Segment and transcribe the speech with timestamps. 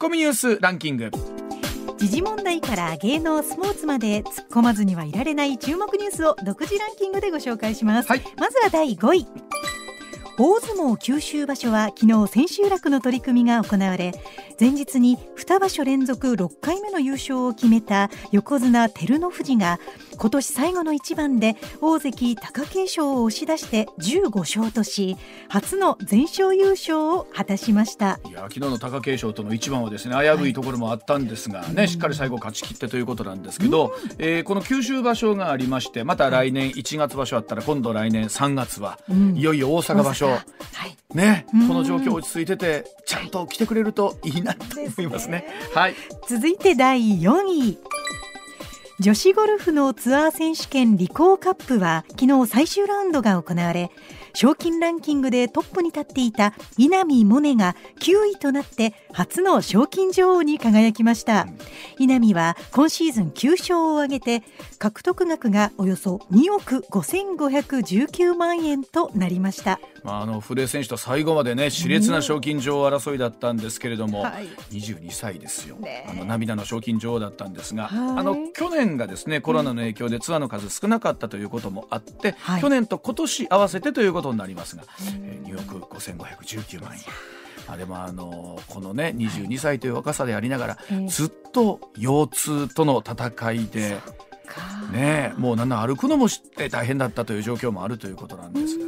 [0.00, 1.10] コミニュースランキング。
[1.96, 9.26] 時事問題から芸能スポーツまで突っ込まずにはいられない注目ニュースを独自ランキングでご紹介します、はい、まずは第5位。
[10.38, 14.12] 大相撲九州場所は昨日千秋楽の取り組みが行われ
[14.60, 19.78] 前日に2場所連続6回目の優勝を決めた横綱照ノ富士が
[20.16, 25.16] 今年最後の一番で大関貴景勝を押し出して15勝とし
[25.48, 28.18] 初の全勝優勝を果たしました。
[28.28, 40.38] いや昨日の貴景勝との一番はですね危ういところもあったんですがね、はい、しっかり最後勝ち切ってということなんですけど、うん、えー、この九州場所がありましてまた来年1月場所あったら今度来年3月は、うん、いよいよ大阪場所、は
[40.86, 45.44] い、ね、この状況落ち着いててちゃんと来てくれるといいなと思いますね。
[45.46, 45.94] すねはい、
[46.28, 47.78] 続いて第4位。
[49.00, 53.92] 女子ゴルフのツアー選手権リコーカップは昨日最終ラウンドが行われ
[54.34, 61.48] 賞金ランキングでトップに立っていた稲見萌寧が9位となって初の賞金女王に輝きました。
[61.98, 64.44] 稲見は今シーズン9勝を挙げて
[64.78, 69.80] 獲得額がおよそ2億5519万円となりました。
[70.04, 84.84] まあ、あの古江選手と最後までね熾烈な賞金女王争いだったんですけれども、はい、22歳ですよ、ね、あの涙の賞金女王だったんですが、はい、あの去年がですねコロナの影響でツアーの数少なかったということもあって、はい、去年と今年合わせてということになりますが、
[85.24, 87.37] えー、2億5519万円。
[87.68, 93.98] あでもあのこのね22歳という若さでありながら、ずっと腰痛との戦いで、
[94.92, 96.28] ね、もうなん歩くのも
[96.70, 98.86] 大変だったという状況もあるということなんですが。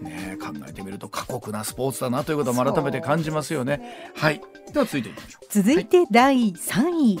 [0.00, 4.10] ね、考えてみると過酷なスポーツだなということも改めて感じますよね。
[4.14, 4.40] はい、
[4.72, 5.46] では続いていきましょう。
[5.50, 7.16] 続いて第3位。
[7.16, 7.20] は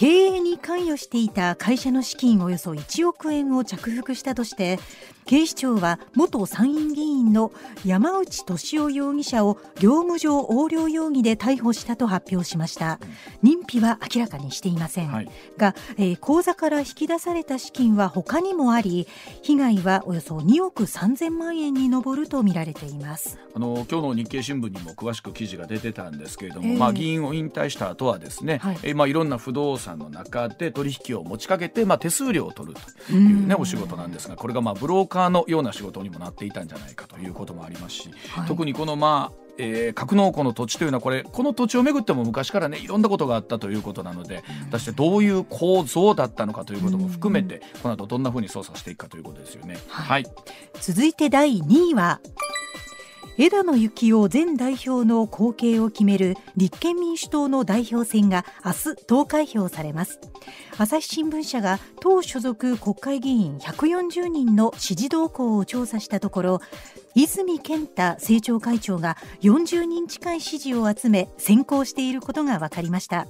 [0.00, 4.78] 経営に関与していた会社の資金およそ1億円を着服したとして
[5.26, 7.52] 警視庁は元参院議員の
[7.84, 12.98] 山内俊夫容疑者を業務上横領容疑で逮捕したと発表しました。
[13.42, 19.06] 認否は明らかにしていません、はい、が、えー、口座から引き出された資金は他にもあり
[19.42, 23.38] 被害はおよそ2億3000万円に上るとみられています。
[23.54, 28.78] あの今日の日経新聞にも詳しく記事が出てたんですけれども、えー、まあ、議員を引退した後はですね、はい。
[28.82, 49.76] えー、まあ、いろんな不動産の中で取引を持ちかけて、まあ、手数料を取るというね、お仕事なんですがこれがまあブローカーのような仕事にもなっていたんじゃないかということもありますし、はい、特にこのまあえー、格納庫の土地というのはこれこの土地をめぐっても昔からねいろんなことがあったということなので果たしてどういう構造だったのかということも含めてこの後どんなふうに操作していくかということですよね。
[49.88, 50.32] はい、はい、
[50.80, 52.20] 続いて第2位は
[53.42, 60.20] 枝野幸男前代表の後継を決める立憲民主党の代表選が明日投開票されます
[60.80, 66.60] 朝日新聞社が党所属国会議員140人の支持動向を調査したところ
[67.14, 73.26] 泉健太政調会長が40人近い支持を集め先行していることが分かりました。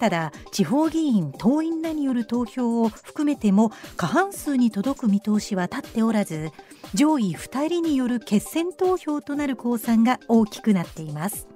[0.00, 6.50] ただ地方議員党員らによる投票を含めても過半数に届く見通しは立っておらず
[6.92, 11.46] 上位2人による決選投票となる公算が大きくなっています。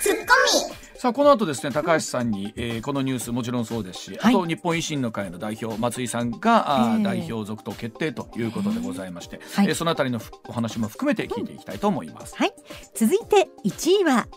[0.00, 0.20] ツッコ
[0.72, 0.89] ミ。
[1.00, 12.36] さあこの後ですね高橋さんに、えー、このニュースもちろんそうですし、はい、あと日本維新の会の代表松井さんが、えー、代表続投決定ということでございまして、はい、えー、そのあたりのお話も含めて聞いていきたいと思います。
[12.36, 12.52] はい、
[12.94, 14.28] 続いて1位は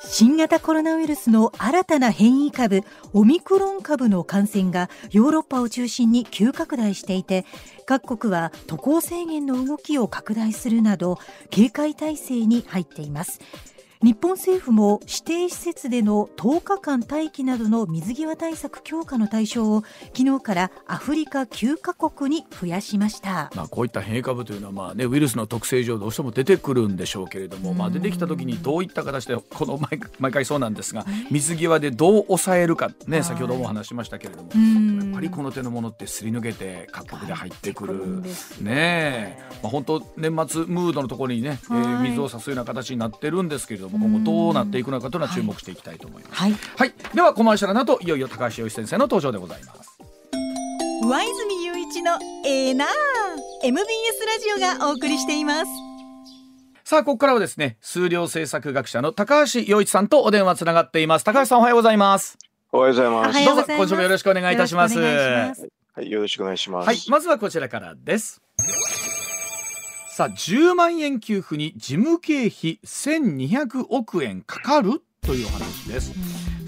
[0.00, 7.44] 新型コロナウイルスの新たな変異株オミクロン株の感染がヨーロッパを中心に急拡大していて
[7.84, 11.18] 各国は渡航制限の動きを拡大するなど
[11.50, 13.40] 警戒態勢に入っています
[14.02, 19.82] 日本政府も指定施設での10日間待機などの水際対策強化の対象を
[20.14, 38.22] 昨日からアフリカ9カ国に増やしました、まあ、こういった変異株というのは、まあね、ウイルスの特性上どうしても出てくるんでしょうけれども、まあ、出てきた時にどういった形でこの毎毎回そうなんですが水際でどう抑えるか、ね、先ほども話しましたけれどもやっぱりこの手のものってすり抜けて各国で入ってくる。
[38.60, 39.38] ね。
[39.62, 46.34] まあ、本当年末ムードのところにね、えー、水を差すような形になってるんですけれども今後どうなっていくのかというのは注目していきたいと思います。
[46.34, 49.98] はい、はい、ではコマーシャルなどいよいよ高橋洋一先生の登場でございます。
[51.02, 52.12] 上泉雄一の
[52.46, 52.88] エーナー
[53.62, 53.86] MBS
[54.26, 55.70] ラジオがお送りしています。
[56.84, 61.24] さあここからはですね数量政策学者の高橋洋一さんとお電話つながっています。
[61.24, 62.36] 高橋さんおはようございます。
[62.72, 63.44] おはようございます。
[63.44, 64.98] どうぞ今週もよろしくお願いいたします。
[64.98, 66.86] はいよろしくお願いします。
[66.86, 66.98] はい。
[67.08, 68.42] まずはこちらからです
[70.14, 75.02] さあ10万円給付に事務経費1200億円かかる？
[75.22, 76.12] という話です。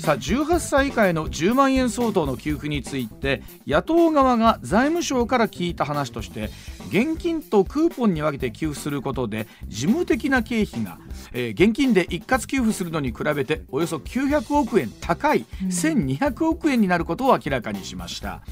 [0.00, 6.50] さあ18歳以下への10万円相当の給付について野党側が財務省から聞いた話として
[6.88, 10.98] 現金とクーポンに分けて給付することで事務的な経費が、
[11.32, 18.42] えー、現金で一括給付するのに比べておよそ900億円高い1200億円になることを明らかにしました。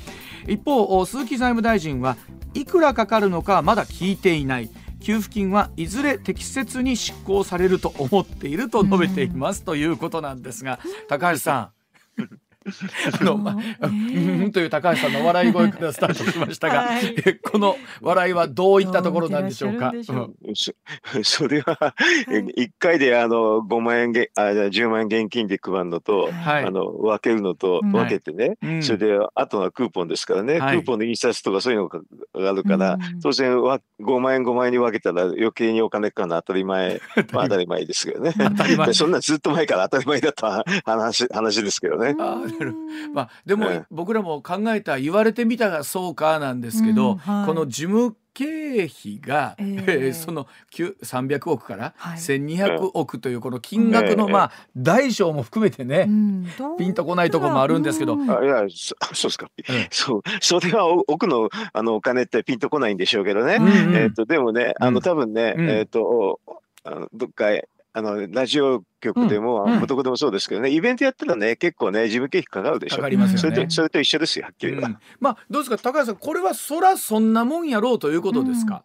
[0.46, 2.17] 一方鈴木財務大臣は
[2.55, 4.70] いくらかかるのかまだ聞いていない
[5.05, 11.71] 給付金はいずれ適切に執行されると思っていると述べていますということなんですが、高橋さん。
[13.21, 19.93] あの、ま、うんという高橋さんの笑い声からスタートしましたが、 はい、この笑いはどういったところなんでしょうか？
[19.95, 20.05] うう
[20.55, 20.73] そ,
[21.23, 21.95] それは、
[22.56, 32.01] 一回であの5万円あ10万円現金で配るのと、はい、あの分けるのと、分けてね、はい、それであとはクーポンですからね、クーポンの印刷とかそういうのが
[32.35, 37.00] あるから、当然わ5万円5万円に分けたら余計にお金かの当たり前、
[37.32, 38.35] まあ、当たり前ですけどね。
[38.93, 42.17] そんなずっと前から当たり前だった話話ですけどね。
[42.19, 42.43] あ
[43.12, 56.09] まあ、でも僕らも考えた、言われてみたがそうかなんですけど、うんはい、この事務経費が、えー、 その300億から1200億というこの金額の、まあ大小も含めてね、
[56.79, 59.51] ピンとこないところもあるんですけど、あいやそ そうですか、
[59.91, 63.59] そうそれは奥のあのお金ってピンとこないんでしょうけどね、
[63.95, 66.41] えっ、とでもねあの多分ね、えっ、と
[66.83, 67.51] あのどっか
[67.96, 72.96] あのラジオ局でも、うん、どこでもそうですけどね、イベントやったらね、結構ね、事務経費かかるでしょ。
[72.96, 73.38] かかりますよね。
[73.38, 74.88] それとそれと一緒ですよ、はっきり言えば。
[74.88, 78.85] うん、まあ、どうですか、高橋さん、これはそらそんなもんやろうということですか？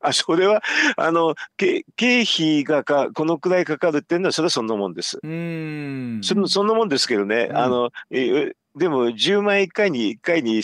[0.00, 0.62] あ、それは、
[0.96, 5.18] あの、経費がか、このくらいかかるっていうのは、それはそんなもんです。
[5.22, 6.20] うん。
[6.22, 10.60] そそんなもんですけどね、あの、えでも10万円1回に1回に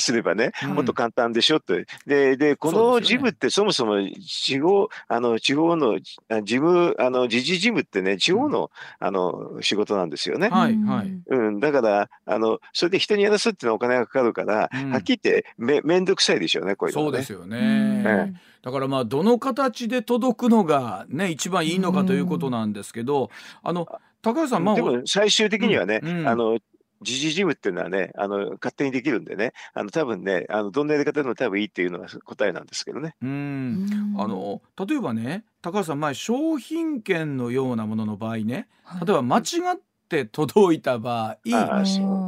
[0.00, 1.86] すればね、もっと簡単でしょって。
[2.06, 10.48] で、で、この事務ってそもそも地方、あの、地方の、事務、あの、時事事務ってね、地方の、あの、仕事なんですよね。
[10.48, 11.20] はい、はい。
[11.26, 16.94] うん、だから、あの、それで人にやらすっていうのはお金がかかるから、はっきり言ってめ、めんどくさいでしょうね、これ、ね。
[16.94, 18.34] そうですよね。
[18.62, 23.30] だからまあどの形で届くのがね一番いいのかということなんですけど、
[23.62, 23.86] あの
[24.22, 26.58] 高橋さんまあでも最終的にはね、うんうん、あの
[27.02, 33.14] 時事事務っていうのはね、あの、勝手にできるんでね、あの、多分ね、あの、どんなやり方でも多分いいっていうのが答えなんですけどね。
[33.22, 34.14] うん。
[34.18, 38.68] あの、例えばね、高橋さん、前、商品券のようなものの場合ね、
[39.04, 39.40] 例えば間違
[39.74, 39.80] っ
[40.10, 41.38] って届いた場合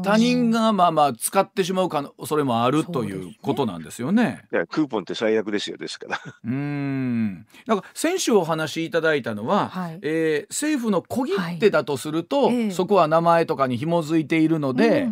[0.05, 4.45] 他人がまあまあ使ってしまうかそれもあるということなんですよね。
[4.53, 6.21] いやクーポンって最悪ですよですから。
[6.45, 7.47] うん。
[7.67, 15.09] なんか先週お話しいただいたのは、はい、えー、政府の小切手だとすると、はい、そこは名前とかに紐づいているので、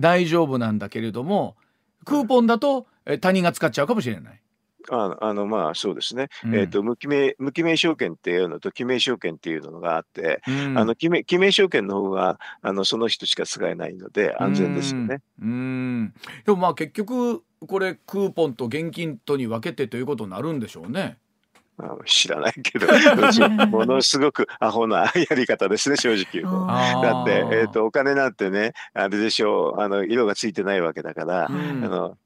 [0.00, 1.56] 大丈夫なんだけれども
[2.04, 4.40] クーポンだと、え他人が使っちゃうかもしれない。
[4.90, 15.20] ああのまあそうですね、うん、えーと、無記名無記名証券っていうのと記名証券っていうのがあって、うん、あの記名記名証券の方があのその人しか使えないので安全ですよね。
[15.40, 16.14] うん、うん。
[16.44, 21.18] でもまあ結局これクーポンと現金とに分けてということになるんでしょうね。
[22.06, 22.86] 知らないけど
[23.68, 26.66] ものすごくアホなやり方ですね正直言うと。
[26.66, 32.18] だって、えーと、お金なんてねあれでしょうあの色がついてないわけだから、あの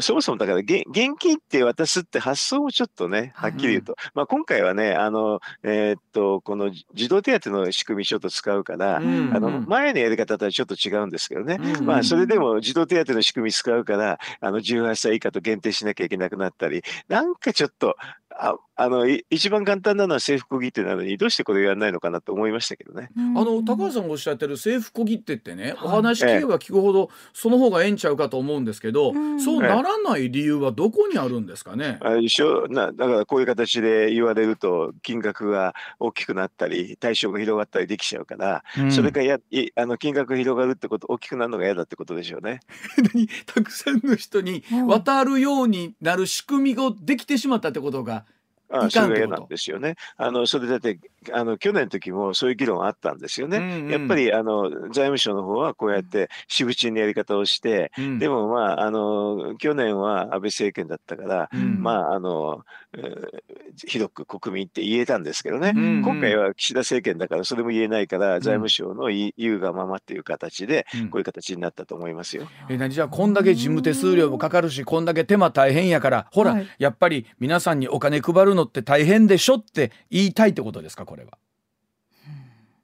[0.00, 0.84] そもそもだから現
[1.18, 3.92] 金って渡すって発想もちょっとね、はっきり言うと。
[3.92, 11.58] うん、まあ今回はね、あの、えー、っと、この児童手当の仕組みちょっと使うから、うんうん、あの、前のやり方とはちょっと違うんですけどね。
[11.60, 17.96] うんうん、まあそれでも児童手当の仕組み使うから、あの、18歳以下と限定しなきゃいけなくなったり、なんかちょっと、
[18.38, 23.08] ああの一番簡単なのは制服小切手なのにどうしてこれやらないのかなと思いましたけどね。
[23.16, 31.98] あの高橋さんがおっしゃってる制服小切手ってね、お話聞けば聞くほどその方がええんちゃうかと思うんですけど、そうならない理由はどこにあるんですかね？
[32.02, 39.38] あ一緒なだからこういう形で言われると金額が大きくなったり対象が広がったりできちゃうから、うん、それがや
[39.76, 42.60] あの金額が広がるってこと大きくなるのが嫌だってことでしょうね。
[43.46, 48.25] たくさんの人に渡るようになる仕組みができてしまったってことが。
[48.70, 49.96] あそれなんですよね。
[50.16, 50.98] あのそれだって
[51.32, 53.58] あの去年の時もそういう議論あったんですよね。
[53.58, 62.64] うんうん、やっぱりあの財務省の方はこうやって私物賃のやり方をして、うん、でもまああの去年は安倍政権だったから、うん、まああの、
[62.96, 72.48] えー、広く国民って言えたんですけどね、うんうん、今回は岸田政権だからそれも言えないから財務省の言うがままっていう形でこういう形になったと思いますよ。
[72.68, 81.38] え何じゃあこんだけ事務手数料もかかるしこんだけ手間大変やからほら、はい、やっぱり皆さんにお金配るのって大変でしょって言いたいってことですかこれは。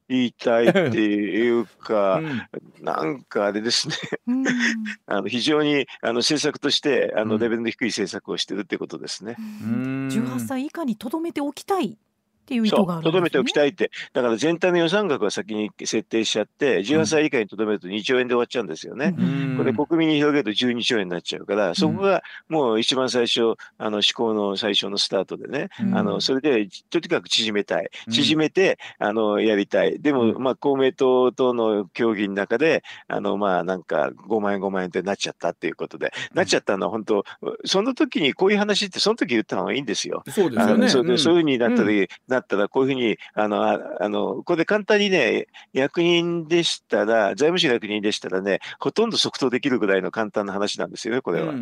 [0.08, 3.94] 言いたいっていうか、うん、なんかあれですね。
[5.06, 9.36] あの非常にあの政策としてあのレベルの低い政策をしてるってことですね。
[9.38, 11.96] うん、18歳以下にとどめておきたい
[12.42, 19.14] っていう意図があるとどめておきたいって、だから全体の予算額は先に設定しちゃって、18歳以下にとどめると2兆円で終わっちゃうんですよね。
[19.16, 37.24] うん、これ、国民に広げると12兆円になっちゃうから、そこがもう一番最初、あの施行の最初のスタートでね、うん、あのそれでとにかく縮めたい、縮めて、うん、あのやりたい、でも、まあ、公明党との協議の中で、あのまあなんか5万円、5万円ってなっちゃったっていうことで、なっちゃったのは本当、
[37.64, 40.22] その時にこういう話って、その時言った方がいいんですよ。
[40.28, 40.88] そうですよね。
[40.88, 51.54] そういうふうになったり、なったら、こういうふうにあの、あの、これで簡単にね、役人でしたら、財務省役人でしたらね、ほとんど即答できるぐらいの簡単な話なんですよね、これは。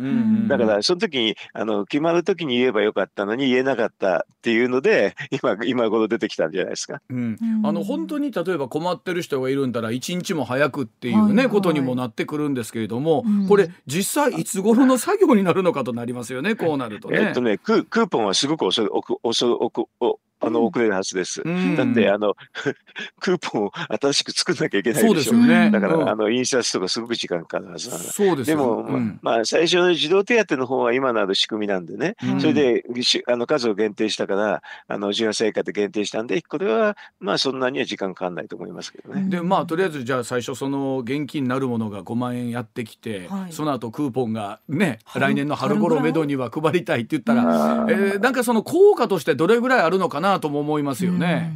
[0.47, 7.01] だから、その時に、あの、決まる時に言えばよかったのに言えなかったっていうので、今、今頃出てきたんじゃないですか。
[7.09, 7.37] うん。
[7.63, 17.19] あの、本当に例えば困ってる人がいるんだら、一日も早くっていうね、ことにもなってくるんですけれども、これ、実際いつ頃の作業になるのかとなりますよね、こうなるとね。
[17.19, 18.83] えっとね、クーポンはすごく遅
[19.23, 21.41] 遅遅あの、遅れるはずです。
[21.43, 22.35] うん、だって、あの、
[23.19, 23.71] クーポンを
[24.01, 25.33] 新しく作んなきゃいけないでしょ。
[25.35, 25.37] う。
[25.45, 25.69] ね。
[25.71, 32.83] だから、あの、印刷とかすごく時間かかるはずそうですでも、うん、まあ、最初の児童手当の方は今のある仕組みなんでね、それで、
[33.27, 39.29] あの、数を限定したから、あの、18歳以下で限定したんで、これは、まあ、そんなには時間かかんないと思いますけどね。
[39.29, 51.51] で、まあ、とりあえず、じゃあ、最初、その、現金なるものが5万円やってきて、はい、その後、クーポンがね、来年の春頃めどには配りたいって言ったら、えー、なんかその効果としてどれぐらいあるのかなとも思いますよよね。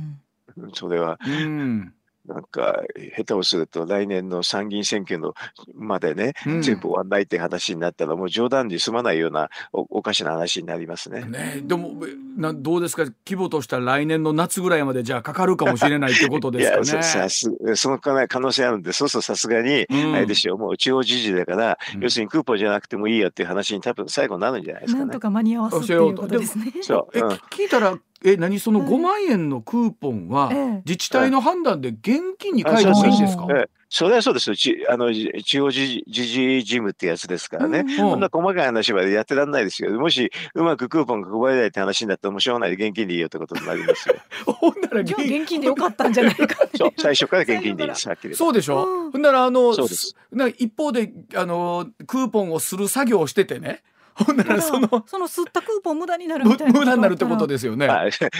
[0.73, 1.93] それは、うん
[2.27, 2.81] なんか
[3.17, 5.35] 下手をすると来年の参議院選挙の
[5.75, 11.23] までね、うん、全部終わんないって話になったらもう冗談に済まないようなおかしな話になりますね。
[11.23, 11.93] ねでも
[12.35, 13.03] などうですか？
[13.03, 16.83] 規模としたら来年の夏ぐらいまでじゃあかかるかもしれないってことですかね。
[16.83, 25.05] いやさすその可能性あるんでそうするとさすがに、うん、あれでしょうもう地方自治だから、うん、要するにクーポンじゃなくてもいいよっていう話に多分最後になるんじゃないですかね。
[25.05, 26.73] なんとか間に合わせっていうことですね。
[26.81, 28.59] そう、うん、聞いたらえ何？
[28.59, 30.51] その5万円のクーポンは
[30.85, 33.47] 自治体の判断で現金に変えてもいいんですか、
[33.89, 34.55] それはそうですよ。
[34.55, 37.79] ちあの地方自治事務ってやつですからね。
[37.79, 39.91] うん、こんな細かい話までやってらんないですよ。
[39.91, 44.15] もしうまくクーポンが配れないって話になったらもうしょうがないで現金でいいよってことになりますよ。
[44.53, 48.09] ほんなら現金でよかったんじゃないかそう最初から現金でいいです。
[48.09, 48.85] はっきりそうでしょ？
[48.85, 53.83] うん、ほんならあのそうですな一方であのクーポンをする作業をしててね。
[54.15, 57.89] ほんならそのその吸ったクーポン無駄になるみたいな無駄になるってことですよね。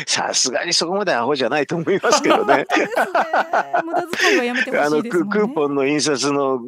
[0.08, 2.66] さすがにそこまでアホじゃないと思いますけどね。
[3.84, 5.32] 無駄遣いはやめてほしいですもんね。
[5.32, 6.62] クーポンの印刷の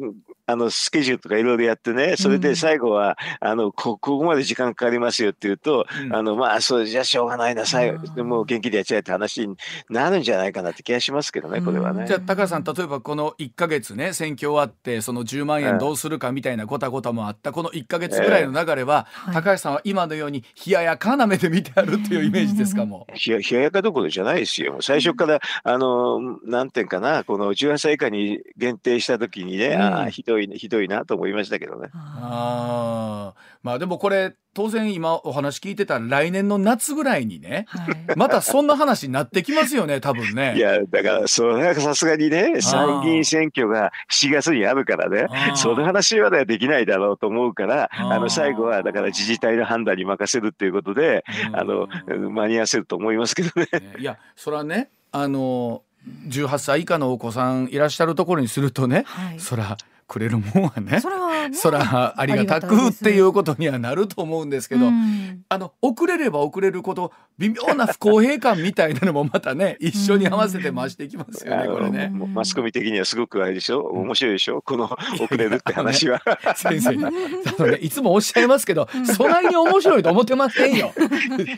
[0.48, 9.56] あのスケジュールとかいろいろやってね、それで最後は、うん、あのここまで時間かかりますよって言うと、うん、あのまあそれじゃしょうがないな、最後もう元気でやっちゃえって話に
[9.90, 12.06] なるんじゃないかなって気がしますけどね、これはね。
[12.06, 23.06] じゃあ高橋さん、例えばこの1か月ね、選挙終わって、その10万円どうするかみたいなごたごたもあった、この1か月ぐらいの流れは、えー、高橋さんは今のように冷ややかな目で見てあるっていうイメージですかも。
[23.26, 24.78] 冷や冷ややかどころじゃないですよ。
[24.80, 31.90] 最初から、あの、なんていうかな、この18歳以下に限定した時にね、ああ、ひどい、ひどいなと思いましたけどね。
[31.94, 40.56] あまあでもこれ当然今お話聞いてた来年の夏ぐらいにね、はい、またそんな話になってきますよね多分ね。
[40.56, 51.88] いやだからそれはさすがにね参議院選挙が7月にあるからねその話は、ね、できないだろうと思うからあの最後はだから自治体の判断に任せるっていうことであの
[52.30, 53.68] 間に合わせると思いますけどね。
[53.98, 55.82] いやそれはねあの
[56.28, 59.76] 18歳以下のお子さんいらっしゃるところにするとね、はい、そら
[60.08, 72.10] くれるもんはねそれは、ね、そらありがたくっていうことにはなると思うんですけど、うん、あの遅れれば遅れること微妙な不公平感みたいなのもまたね 一緒に合わせて増していきますよね、うん、これね。
[72.10, 73.80] マスコミ的にはすごくあれでしょ？
[73.82, 74.62] 面白いでしょ？
[74.62, 74.84] この
[75.20, 76.20] 遅れるって話は。
[76.56, 76.92] 先生あ
[77.60, 80.92] の、ね、いつもおっしゃいますけどそないに面白いと思ってませんよ。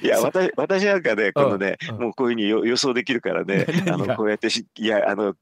[0.03, 5.35] いや私私なんかねこのね、うん、もうこういうふうに予想できるからねあのこうやっていやあの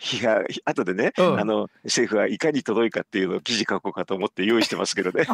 [0.00, 5.26] 日が後でね、あの政府はいかに届いかっていうのを記事書こうかと思って用意してますけどね。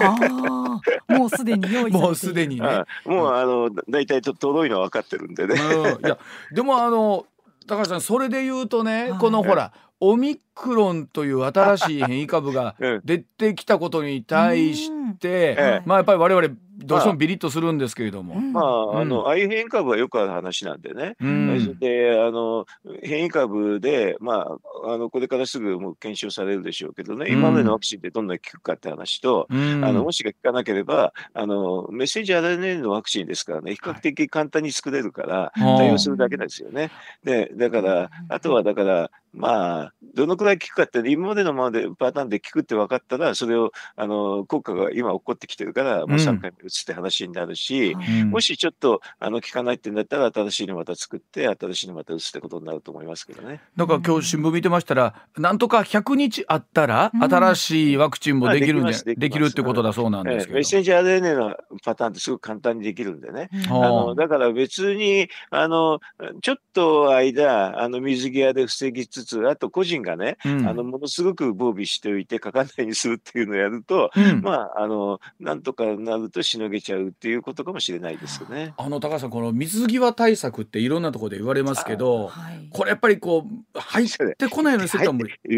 [1.08, 2.84] もうすでに用意もうすでにね。
[3.04, 5.54] もうあの大体と届いのは分かってるんでね。
[5.54, 6.18] いや
[6.52, 7.26] でもあの
[7.66, 12.74] 高橋さんそれで言うとね、このほらオミクロンという新しい変異株が
[13.04, 16.48] 出てきたことに対して、まあやっぱり我々
[16.84, 18.34] どうしてもビリッとするんですけれども。
[18.40, 21.16] まあ、あの、ああいう変異株はよくある話なんでね。
[21.20, 22.66] うん、で、あの、
[23.02, 24.46] 変異株で、ま
[24.84, 36.90] あ、あの、これからすぐもう検証されるでしょうけどね、今までのワクチンってどんなに効くかって話と、うん、あの、もしが効かなければ、あの、メッセージ RNA のワクチンですからね、比較的簡単に作れるから、対応するだけですよね。
[37.24, 47.94] で、だから、あとはだから、まあ、どのくらい効くかって、今までのままでパターンで効くって分かったら、それを、あの、効果が今起こってきてるから、もう3回目って話になるし、
[48.30, 53.60] もしちょっとあの効かないってんだったら新しいのまた作って新しいのまた打つってことになると思いますけどね。
[53.76, 63.48] だから今日新聞見てましたら、なんとか100日あったら新しいワクチンもできるんで、できるってことだそうなんですけど、メッセンジャー RNA のパターンってすごく簡単にできるんでね。
[63.68, 66.00] あのだから別にあの
[66.42, 78.74] ちょっと間あの水際で防ぎつつあと個人がね、うん、あのものすごく防備しておいてかかんないようにするっていうのをやると、うん、まああのなんとかなるとしのげちゃうっていうことかもしれないですよね。
[78.76, 85.12] あの高橋さんこの水際対策っていろんなところで言われますけど、はい、これやっぱりこう入ってこないようにすると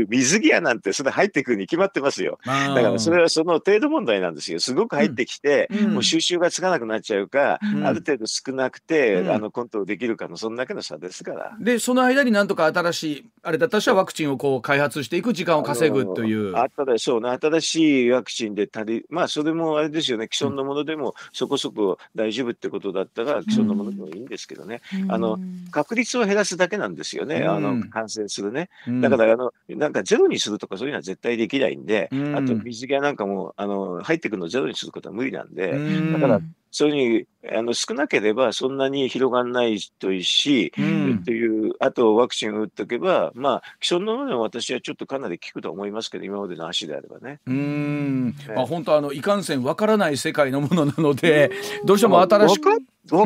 [0.09, 2.39] 水際なんてそれ入ってくるに決まってますよ。
[2.45, 4.61] だからそれはその程度問題なんですよ。
[4.61, 11.57] すごく入ってきて、うん、もう収集がつかなくなっちゃうか、ある程度少なくて、あのコントロールできるかのそんだけの差ですから。
[11.61, 16.57] でその間になんとか新しいあれだったらワクチンをこう開発していく時間を稼ぐという。
[16.57, 17.31] あったでそうね。
[17.31, 20.29] 新しいワクチンで足りまあそれもあれですよね。
[20.31, 25.39] 既存のものでもそこそこ大丈夫ってことだったら既存のものでもいいんですけどね、あの
[25.71, 28.69] 確率を減らすだけなんですよね、あの感染するね。
[29.01, 35.73] だからあのなんかゼロにするとかそういうのは絶対できないんで、あと水際なんかもあの入ってくるのをゼロにすることは無理なんで、
[36.13, 36.41] だから
[36.73, 47.41] そういうふうにあの少なければそんなに広がらないといいし、うん、というあとワクチンを打っておけばまあ既存のものは私はちょっとかなり効くと思いますけど今までの足であればね。
[47.47, 51.51] うん、ね、まあ本当あのいかんせんわからない世界のものなので
[51.85, 52.71] どうしても新しく。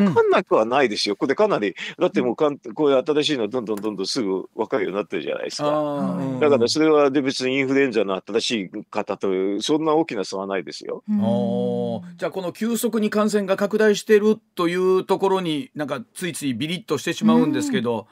[0.01, 1.15] んなくはないですよ。
[1.15, 6.17] これかなり、だってもうかん、こういう新しいのどんどんどんどんすぐ分かるようになってるじゃないですか。
[6.39, 9.27] だからそれはで別にインフルエンザの新しい方と
[9.61, 11.03] そんな大きな差はないですよ。
[11.07, 18.07] じゃあこの急速に感染が拡大してるというところになんかついついビリッとしてしまうんですけど。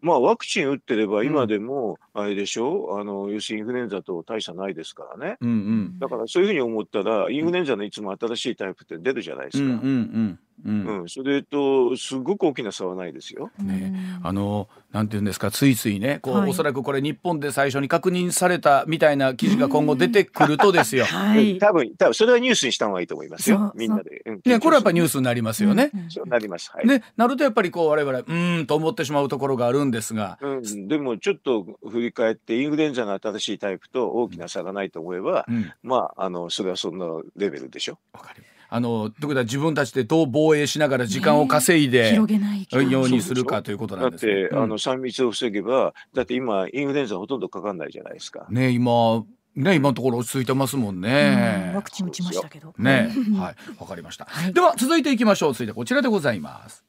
[0.00, 9.64] まあワクチン打ってれば今でもあれでしょ、うあの要するにインフルエンザと大差ないですからね、うんうん、だからそういうふうに思ったらインフルエンザのいつも新しいタイプって出るじゃないですか。
[9.64, 13.52] うんうんうんうん、うん、それとすごく大きな差はないですよ。
[13.62, 13.94] ね、
[14.24, 15.52] あのなんていうんですか？
[15.52, 21.04] ついついねこう、はい、おそらくこれ日本で最初に確認されたみたいな記事が今後出てくるとですよ。
[21.04, 23.72] はい、多分多分それはニュースにした方がいいと思いますよ。
[23.76, 24.22] みんなで。
[24.26, 24.32] う。
[24.32, 25.92] ん、ねこれはやっぱニュースになりますよね。
[26.08, 26.72] そうなります。
[26.74, 37.06] はい、でなるとやっぱりこう我々うんと思ってしまうところがあるんですが、うん、でもちょっと振り返ってインフルエンザの新しいタイプと大きな差がないと思えば、うん、まああのそれはそんな
[37.36, 37.98] レベルでしょ？
[38.12, 38.52] わかります。
[38.70, 48.46] あのということは自分たちでどう防衛しながら時間を稼いで、広げないようにするかということなんです、ね、だって、うん、あの3密を防げばだって今インフルエンザほとんどかかんないじゃないですか。
[48.50, 51.72] ね今ね今のところ落ち着いてますもんね。
[51.74, 52.74] ワクチン打ちましたけど。
[52.76, 56.84] ねはいわかりました、はい、では続いていきましょう続いてこちらでございます。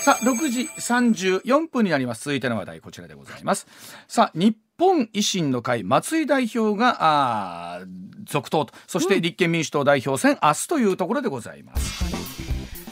[0.00, 2.24] さあ6時34分になります。
[2.24, 3.66] 続いての話題こちらでございます。
[4.08, 7.82] さあ日本維新の会松井代表が
[8.24, 8.72] 続投と。
[8.86, 12.00] そして立憲民主党代表選、明日というところでございます。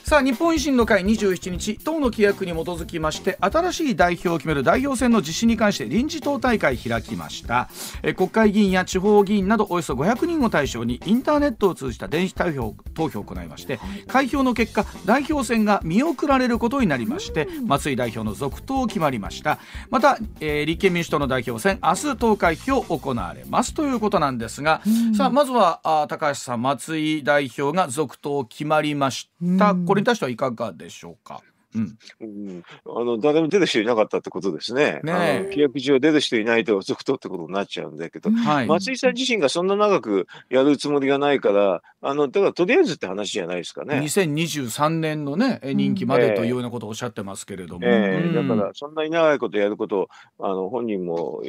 [0.09, 7.69] さあ日本維新の会27日党の規約に基づきまして新しい代表を決める代表選の実施に関して臨時党大会開きました。
[8.03, 19.59] え国会議員や地方議員などおよそ500人を対象にインターネットを通じた電子投票投票を行いまして開票の結果代表選が見送られることになりまして松井代表の続投決まりました。
[19.91, 24.81] また、えー、立憲民主党の代表選明日投開票行われますということなんですが
[25.15, 29.75] さあまずはあ高橋さん松井代表が続投決まりました。
[29.75, 31.43] これれに対してはいかがでしょうか？
[31.75, 35.01] うん、うん、あの誰も出る人いなかったってことですね。
[35.03, 43.99] ね契約上出る人いないと続投ってことになっちゃうんだけど、はい、松井さん自身がそんな長くやるつもりがないからあのだからとりあえずって話じゃないですかね。
[43.99, 50.09] 2023年のね任期までというようなことをおっしゃってますけれども、えー、だからそんなに長いことやること
[50.39, 51.43] あの本人も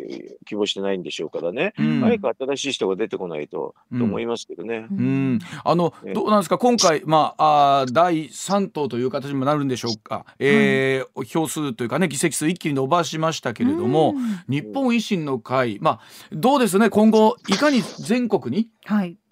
[0.46, 4.88] 希望してないんでしょうからね、うん、早く新しい人が出てこないと、と思いますけどね。
[4.92, 6.58] うん、あの、どうなんですか？
[6.58, 10.00] 今回まああ第3党という形にもなるんでしょうか。
[10.10, 14.16] か、えー、票数というかね議席数一気に伸ばしましたけれども、
[14.48, 16.00] 日本維新の会まあ
[16.32, 16.90] どうですね？
[16.90, 18.70] 今後いかに全国に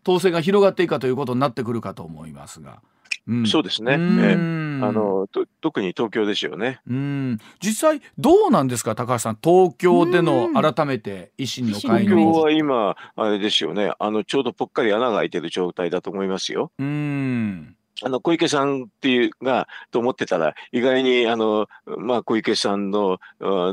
[0.07, 2.81] 統制が広がっていくかということになってくるかと思いますが。
[3.27, 3.93] うん、そうですね。
[3.93, 5.27] えー、あの
[5.59, 6.79] 特に東京ですよね。
[6.89, 7.39] うん。
[7.61, 12.17] 実際どうなんですか高橋さん東京での改めて維新の会の。
[12.17, 13.91] 東京は今あれですよね。
[13.99, 16.71] あのちょうどぽっかり穴が開いてる状態だと思いますよ。
[16.79, 17.75] うん。
[18.01, 23.19] あの小池さんっていうがと思ってたら意外にあの、まあ、小池さんの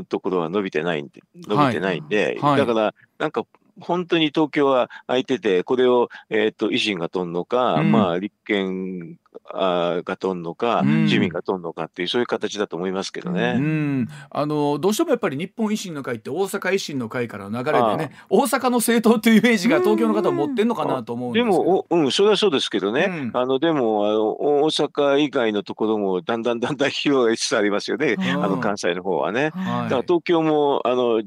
[0.09, 3.45] ところは伸びてないんで伸びてないんで、はいはい、だからなんか
[3.79, 13.55] 本当に東京は空いててこれを、えーと、維新が取るのか、うん、まあ、立憲あが取るのか、自民が取るのかっていうそういう形だと思いますけどね。
[13.57, 24.29] うん、あのどうしてもやっぱり日本維新の会って大阪維新の会からの流れでね大阪の政党というイメージが東京の方は持ってんのかなと思うんですでもうんそれはそうですけどね、あのでもあの
[24.63, 29.45] 大阪以外のところもだんだんだんだん広がりつつありますよね、あの関西の方はね。
[29.45, 31.21] だから東京もあの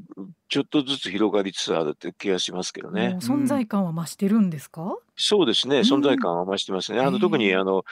[0.49, 3.17] ちょっとずつ広がりつつあるって気がしますけどね。
[3.21, 4.97] 存在感は増してるんですか？
[5.21, 7.01] そうですね、存在感は増してますね。
[7.01, 7.83] あの特にあの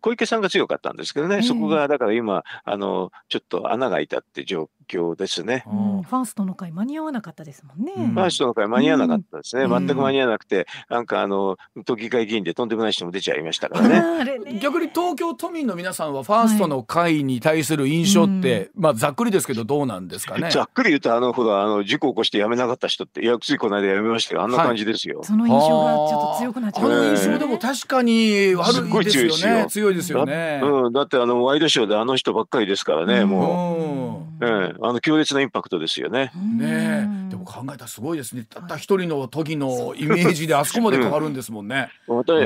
[0.00, 5.64] 小池さんが強かったんですけどね、そこがだから今あのちょっと穴が開いたって状況ですね。
[5.66, 7.92] ファーストの会間に合わなかったですもんね。
[7.94, 9.68] ファーストの会間に合わなかったですね。
[9.68, 14.58] 全く間に合わなくて、なんかあの都議会議員でとんでもない人も出ちゃいましたからね。
[14.58, 20.50] 逆に東京都民の皆さんはファーストの会に対する印象って、まあざっくりですけどどうなんですかね？
[20.50, 24.42] ざっくり言うとあのほらあの事故起こして辞めなかった人っていやついこの間辞めましたよ。
[24.42, 25.20] あんな感じですよ。
[25.22, 26.88] その印象がちょっと強くなっちゃう。
[26.88, 29.66] の印象でも確かに悪いですよね。
[29.68, 30.60] 強いですよね。
[30.62, 34.07] うん、だってあのワイドショーであの人ばっかりですからね、もう。
[34.40, 36.32] うん、あの強烈なインパクトですよね。
[36.34, 38.44] ねでも考えたらすごいですね。
[38.48, 41.90] たった一人の時のイメージで あそこまで変わるんですもんね。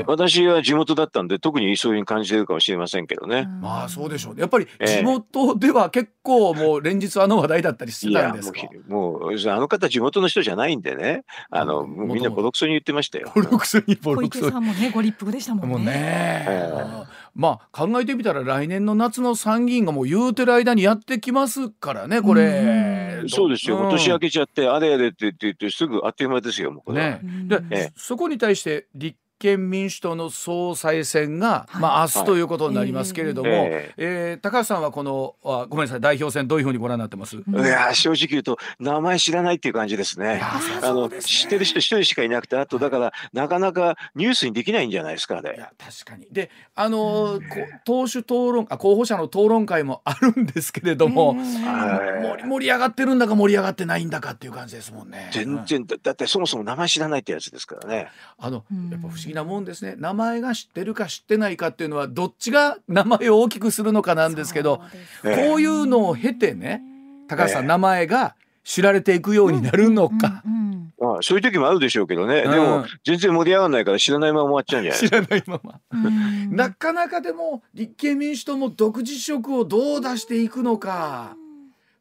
[0.05, 3.47] 私は地元だったんで特にそういうに感じてるかもしれませんけどね。
[3.61, 4.41] まあそうでしょうね。
[4.41, 8.59] やっぱり地元では結構もう連日あの話題だったりしてたんですか？
[8.87, 11.23] もうあの方地元の人じゃないんでね。
[11.49, 13.31] あのみんなボロクソに言ってましたよ。
[13.33, 14.51] ボロクソにボロクソ。
[14.51, 15.73] さんもねご立腹でしたもんね。
[15.73, 17.07] もね。
[17.35, 23.23] まあ考えてみたら来年の夏の参議院がもう言うてる間にやってきますからねこれ。
[23.27, 27.21] そうですよ、うん、年明けちゃってあれやれって言ってすぐあっという間ですよもうね。
[27.47, 37.35] で、そこに対して立憲民主党の総裁選が、はい、まあ明日ということになりますけれども、はい、ええー、高橋さんはこのあごめんなさい代表選どういうふうにご覧になってます？
[37.35, 40.41] いや正直言うと名前知らないっていう感じですね。
[40.81, 45.55] あの、ね、知ってる人一人しかいなくてあとだからなかなかニュースにできないんじゃないですかね。
[45.57, 46.25] いや確かに。
[46.31, 47.41] であの
[47.83, 55.29] 党首討論あ候補者の討論会もあるんですけれども、盛り盛り上がってるんだか盛り上がってないんだかっていう感じですもんね。
[55.33, 58.07] 全然だってそもそも名前知らないってやつですからね。
[58.37, 59.95] あのやっぱ不思議なもんですね。
[59.97, 64.77] 名前が知ってるか知ってないかっていうのはどっちが名前を大きくするのかなんですけど
[65.23, 66.81] こういうのを経てね
[67.27, 70.43] 高橋さん、名前が知られていくようになるのか。
[70.99, 75.81] まあ、そういう時もあるでしょうけどね、でも全然盛り上がらないから知らないまま終わっちゃうんじゃない知らないまま、
[76.49, 81.35] なかなかでも立憲民主党も独自色をどう出していくのか。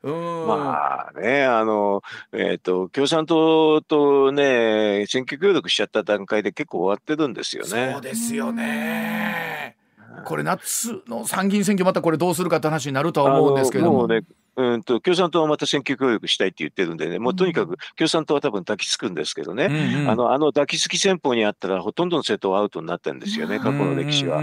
[0.03, 7.93] まあね、あの、えっ、ー、と、共産党とね、選挙協力しちゃった段階で結構終わってるんですよね。
[7.93, 9.77] そうですよね。
[10.25, 14.09] これ夏の参議院選挙またこれどうするかって話になるとは思うんですけども。
[14.55, 24.43] うんと共産党はまた選挙協力したいって言ってるんでね、もうとにかく共産党は多分抱きつくんですけどね、うんうん、あのあの抱きつき戦法にあったら、ほとんどの政党はアウトになってるんですよね、過去の歴史は。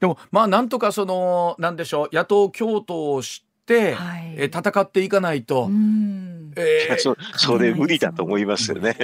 [0.00, 5.68] でも、まあ、なんとかその、なんでしょう、野党共闘をして、はい、え戦っていかないと。
[6.56, 8.96] えー、 そそれ無理だと思いますよね。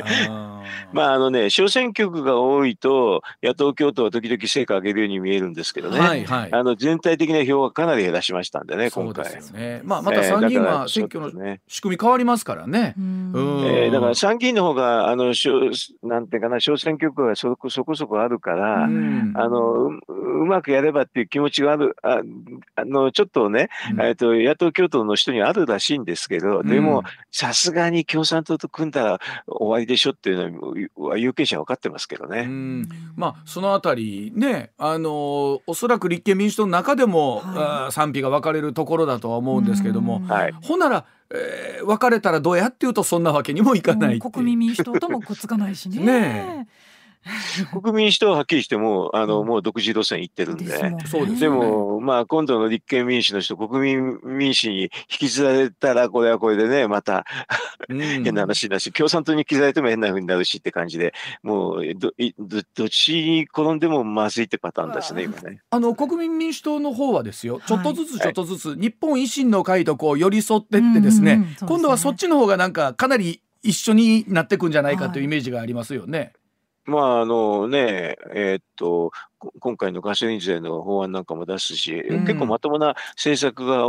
[0.93, 9.27] まああのね小選挙区が多いと野党共闘は時々成果上げるように見えるんですけどね、はいはい、あの全体的な票はかなり減らしましたんでね今回。
[9.53, 11.31] ね、まあまた参議院は選挙の
[11.69, 12.95] 仕組み変わりますからね。
[12.97, 15.33] えー、だから参議院の方があの
[16.03, 22.21] なんていうかな小選挙区がそこそこそこあるから、あのううまくやればっていう気持ちがあるあ
[22.77, 23.69] あのちょっとね、
[24.01, 27.05] えっと野党共闘の人にあるらしいんですけど、でも
[27.37, 32.49] さすがに共産党と組んだら終わりでしょっていうのは有権者は分かってますけどね。
[33.15, 45.99] まあそのあたりねあのおそらく立憲民主党の中でも、はい、賛否が分かれるところだとは思うんですけども、はい、ほんならえー、別れたらどうやっていうとそんなわけにもいかない国民民主党ともくっつかないしね。
[46.07, 46.69] ね
[47.73, 57.25] 国民民主党ははっきりしてもあの、もう独自路線行ってるんで、ででも、まあ、今度の立憲民主の人、国民民主に引きずられたら、これはこれでね、また
[57.89, 65.61] 変な話だし、共産党に引きずられても変な風になるしって感じで、もうどどどっちに転んでもまずいってパターンですね、今ね。
[65.71, 76.19] あの国民民主党の方はですよ、ちょっとずつちょっとずつ、はい、日本維新の会とこう寄り添ってってですね、今度はそっちの方がなんかかなり一緒になっていくんじゃないかというイメージがありますよね。
[76.19, 76.33] はい
[76.87, 79.11] まあ、あのね、えー、っと、
[79.61, 83.87] 今回のガソリン税の法案なんかも出すし、うん、結構まともな政策が、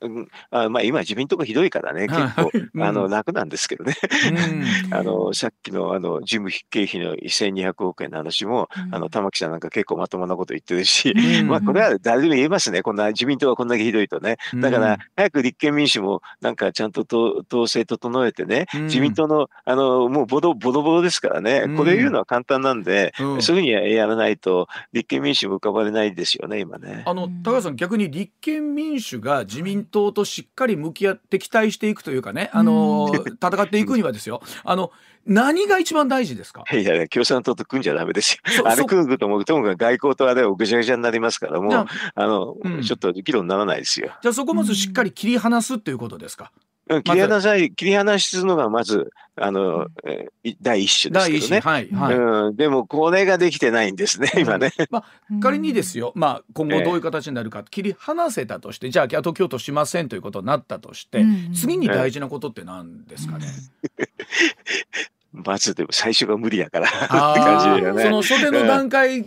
[0.00, 3.94] うん、あまあ、今、自民党がひどいからね、結構、うん、あの楽なんですけどね、
[4.90, 11.14] あのさっきのあの事務経費の1200億円の話も、あの玉木さんなんか結構まともなこと言ってるし、
[11.46, 14.36] まあ、これは誰でも言えますね、こんな自民党はこんだけひどいとね。
[14.56, 17.04] だから、早く立憲民主もなんかちゃんと
[17.48, 27.02] 統制整えてね、自民党のあのもうボロボロボロですからね、これ言うのは簡単なんで、そういうふうにやらないと、立憲民主も浮かばれないですよね今ね。
[27.06, 34.90] あの高橋さん逆に立憲民主が自民党としっかり向き合って敵対していくというかねあの戦っていくにはですよあの
[35.26, 36.64] 何が一番大事ですか？
[36.72, 38.66] いやいや共産党と組んじゃダメですよ。
[38.66, 44.10] あれ組むともともかく外交とあれをぐちゃぐちゃになりますからもうあの、うん、ちょっと議論にならないですよ。
[44.22, 46.50] じゃあそこまずしっかり切り離すっていうことですか？
[47.04, 51.60] 切り離さい、切り離しするのがまず、あの、えー、第一種ですけどね。
[51.60, 52.56] はい、はい、うん。
[52.56, 54.72] でも、これができてないんですね、今ね。
[54.90, 55.04] まあ、
[55.40, 61.24] 仮にですよ、まあ、今後どういう形になるか、切り離せたとして、じゃあ、あと京都しませんということになったとして、
[61.54, 63.46] 次に大事なことって何ですかね？
[65.32, 68.04] まずでも最初が無理やからって感じだよね。
[68.04, 69.26] その袖の段階、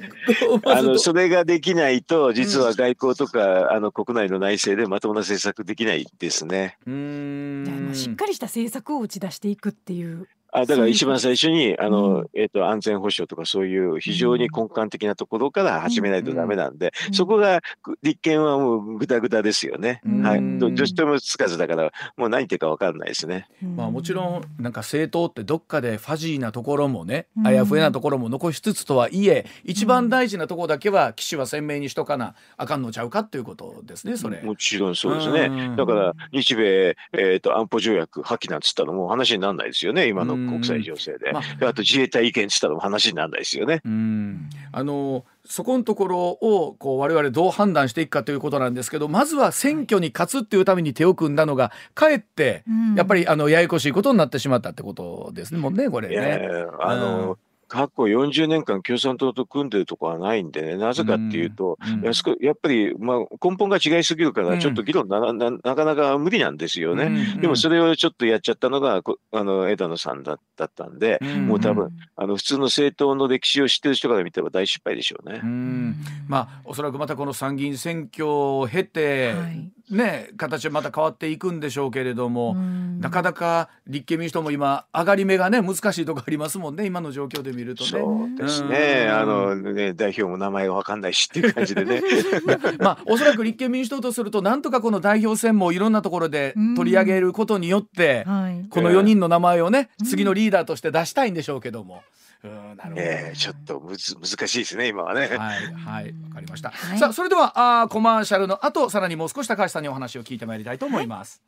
[0.65, 6.77] あのそれができないと実は外交とか、うん、あの国内の内政でまともな政策できないですね。
[6.87, 17.61] うんしっかりした政策を打ち出していくっていうあだから一番最初にあの、うん、えーと、安全保障とかそういう非常に根幹的なところから始めないとダメなんで、うん、そこが
[18.03, 20.01] 立憲はもうぐだぐだですよね。
[20.05, 23.47] うん、はい、女子ともつかずだからもう何言ってるか分かんないですね。
[23.75, 34.41] まあ、もちろんなんか政党ってどっかでファジーなところもねあやふやなところも残しつつとはいえ一番大事なところだけは岸は鮮明にしとかなあかんのちゃうかっていうことですねそれ。
[34.41, 35.75] もちろんそうですね。
[35.77, 43.81] だから日米、えーと、安保条約破棄なんつったらもう話にならないですよね今の国際情勢で、まあ、あと自衛隊意見って言ったら話にならないですよね。
[43.85, 44.49] うん。
[44.71, 52.63] あのそこのところをこう我々どう判断していくかということなんですけどまずは選挙に勝つっていうために手を組んだのがかえって
[52.95, 56.47] やっぱりあのややこしいことになってしまったってことですねもんねこれね。
[56.79, 57.37] あの、うん
[57.71, 75.39] 過去40年間共産党と組んでるところはないんでね、なぜかっていうと、うんややっぱり、まあ、根本が違いすぎるから、ちょっと議論な,、ななかなか無理なんですよね、うん、でもそれをちょっとやっちゃったのが、あの枝野さんだったんで、うん、もう多分あの普通の政党の歴史を知ってる人から見ても大失敗でしょうね。
[75.41, 75.95] うん。
[76.27, 79.71] まあ、おそらくまたこの参議院選挙を経て、はい。
[79.91, 87.89] ね、形はまた変わっていくんでしょうけれども、なかなか立憲民主党も今上がり目がね難しいとこありますもんね今の状況で見るとね。
[87.89, 89.07] そうですね。
[89.09, 92.01] あのね代表も名前がわかんないしっていう感じでね。
[92.79, 98.23] まあおそらく立憲民主党とするとなんとかこの代表選もいろんなところで取り上げることによって、
[98.69, 102.03] この4人の名前をね次のリーダーとして出したいんでしょうけども。
[102.43, 105.21] うんなるほど、えー、ちょっとむず難しいですね今はね。
[105.21, 106.71] はいはいわかりました。
[106.71, 111.41] はい、さあそれではあコマーシャルの後さらにもう少し高橋さんにお話を聞いてまいりたいと思います。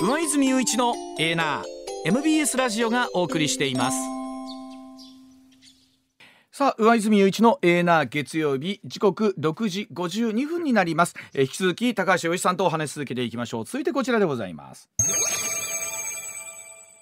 [0.00, 1.64] 上泉雄一のエーナー
[2.06, 4.17] MBS ラジオがお送りしています。
[6.58, 8.80] さあ上泉雄一のエーナー月曜日。
[8.84, 13.64] 時刻6時52分になります、え、引き続き高橋洋一さんとお話し続けていきましょう。
[13.64, 14.90] 続いてこちらでございます。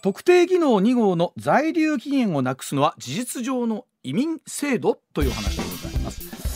[0.03, 6.56] 特定技能2号の在留期限をなくすのは事実上の移民制度という話でございます、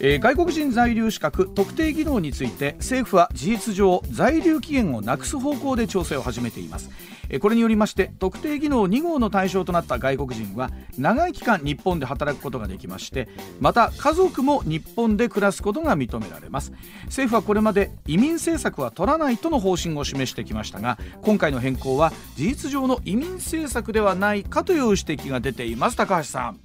[0.00, 6.90] えー、外国人在留資格特定技能について政府は事実上在留期限をなくす方向で調整を始めています。
[7.40, 13.28] これによりまして特定技能2号の対象となった外国人は長い期間日本で働くことができまして
[13.60, 16.72] また家族も日本で暮らすことが認められます。
[17.04, 25.96] 政府はこれまで移民政策は取らないとの方針を示してきましたが今回の変更は事実上の移民政策ではないかという指摘が出ています。
[25.96, 26.60] 高橋さん、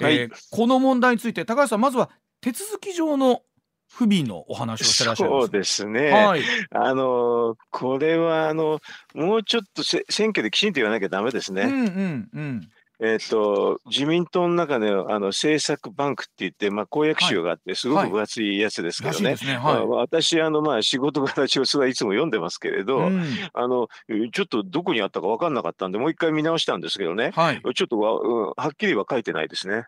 [0.00, 2.10] はい、えー、この問題について高橋さんまずは
[2.42, 3.42] 手続き上の
[3.88, 6.10] 不備のお話をしてらっしゃいますそうですね。
[6.10, 8.80] はい、あのこれはあの
[9.14, 11.62] もうちょっと選挙できちんと言わなきゃダメですね。
[11.62, 12.68] うんうんうん。
[13.04, 19.36] えーと、自民党の中であの政策バンクって言って、まあ、公約集があって、すごく分厚いやつですけどね、
[19.88, 23.88] 私あの、まあ、仕事柄上、それはいつも読んでますけれど、うん、あの
[24.32, 29.74] ちょっとどこにあったか分かんなかったんで、もう一回見直したんですけどね、はい、ちょっとわ、はっきりは書いてないですね。
[29.74, 29.78] あ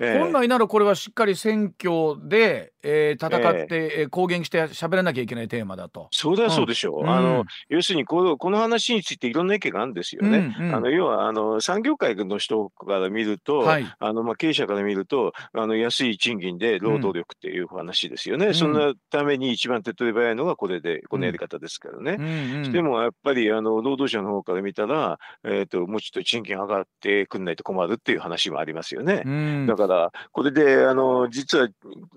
[0.00, 6.08] えー、本来ならこれはしっかり選挙で、えー、戦って、えー、公言して喋らなきゃいけないテーマだと。
[6.12, 7.00] そうだそうでしょう。
[7.02, 10.54] うん、あの要するにこのこの話についていろんな意見があるんですよね。
[10.58, 10.66] うん。
[10.66, 22.24] うん、あの要はあの産業界の人から見ると、はい、あのまあ、経営者から見るとあの安い賃金で労働力っていう話ですよね、うん、そのために一番手っ取り早いのがこれでこのやり方ですからね、うん。
[22.24, 22.28] う
[22.62, 22.64] ん。
[22.66, 31.68] うん、でもやっぱりあの労働者の方から見たら、えーと、もうちょっと賃金上がってくんないと困るっていう話もありますよね、うん、だからこれであの実は、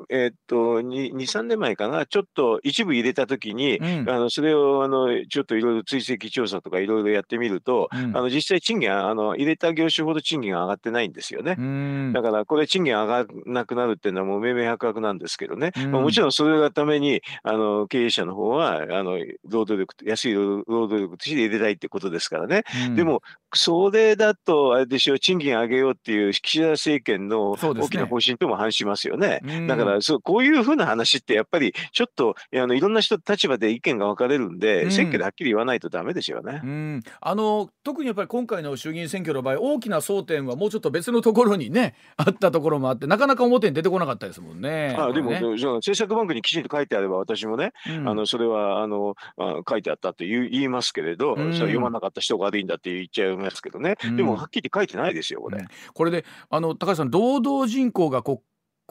[0.10, 12.12] えーと、23年前かなちょっと一部入れた時に、あのそれをあのちょっといろいろ追跡調査とかいろいろやってみると、あの実際賃金あの入れた業種ほど賃金が上がってないんですよね。
[12.14, 22.64] だからこれ賃金上がらなくなるっていうのはもう明々白々なんですけどね、まあ、もちろんそれがためにあの経営者の方はあの労働力安い労働力として入れたいってことですからね、
[22.96, 23.22] でも
[23.54, 29.40] それだとあれでしょう賃金上げようっていう岸田政権の大きな方針とも反しますよね。
[29.44, 37.02] ねだからそうこういうふうな話ってやっぱりちょっとあのいろんな人立場で意見が分かれるんで、選挙ではっきり言わないとダメですよね。
[37.22, 44.96] あの特にやっぱり今回の衆議院選挙の場合大きな争点はもうちょっと別のところにね あったところもあってなかなか表に出てこなかったですもんね。
[44.98, 55.66] あでも、ね、政策バンクにきちんと書いてあれば私もね、うん、あのそれはあのあ書いてあったって言いますけれど、うん、読まなかった人が悪いんだって言っちゃいますけどね、うん、でもはっきり書いてないですよこれ。
[55.94, 58.44] これであの高橋さん労働人口がこ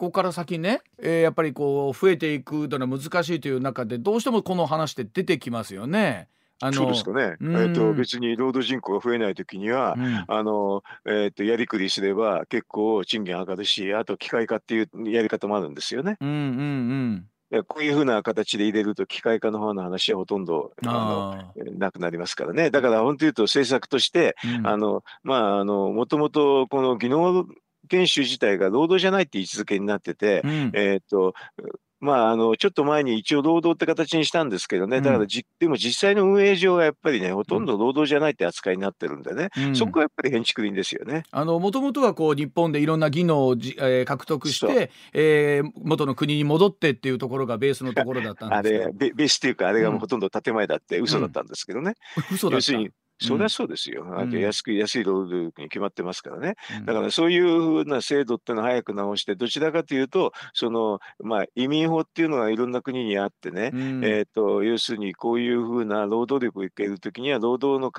[0.03, 6.27] ここから先ね、えー、やっぱりこう増えていくというのは難しいという中でどうしてもこの話って出てきますよね。
[6.59, 16.17] あのそうですかね、うん、えーと、別に労働人口が増えないときには、うん、あのえーと、やりくりすれば結構賃金上がるしあと機械化っていうやり方もあるんですよね。
[16.19, 16.35] うんうん
[17.51, 22.71] うん、こういうふうな形で入れると機械化の方の話はほとんどあのなくなりますからね。
[22.71, 27.45] だから本当言うと政策として、うん、あのまああのもともとこの技能
[27.93, 31.33] 研修自体が労働じゃないって位置づけになってて、うん、えっ、と
[32.03, 41.23] まあ、あのちょっと前に一応労働って形にしたんですけどね、だからじ、でも実際の運営上はやっぱりね、ほとんど労働じゃないって扱いになってるんでね、うん、そこはやっぱり建築林ですよね。
[41.31, 48.83] もともとはこう日本でいろんな技能をじ、えー、獲得して、えー、元の国に戻ってっていうところがベースのところだったんですけど。
[48.83, 51.93] あれベ、ベースっていうか、あれがほとんど建前だって、嘘だったんですけどね。
[52.17, 52.73] うん、嘘だった
[53.19, 54.05] そりゃそうですよ。
[54.05, 56.55] うん、安く安い労働力に決まってますからね。
[56.85, 67.91] だからそういうふうな制度っていうのを早く直して、どちらかというと、その、まあ、移民法っていうのがいろんな国にあってね、うん、えっ、と、要するにこういうふうな労働力を受けるときには、労働の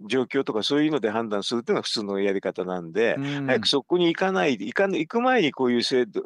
[0.00, 6.22] 状況とかそういうので判断するっていうのが普通のやり方なんで、うん、早くそこに行かないで、行か行く前にこういう制度、